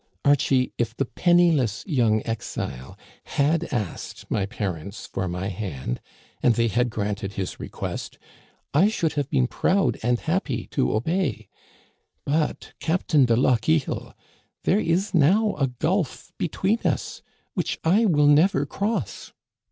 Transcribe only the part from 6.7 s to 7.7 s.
granted his